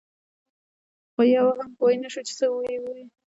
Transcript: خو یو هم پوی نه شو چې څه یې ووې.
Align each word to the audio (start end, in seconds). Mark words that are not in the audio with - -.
خو 1.13 1.21
یو 1.35 1.47
هم 1.57 1.69
پوی 1.79 1.95
نه 2.03 2.09
شو 2.13 2.21
چې 2.27 2.33
څه 2.39 2.45
یې 2.69 2.77
ووې. 2.83 3.03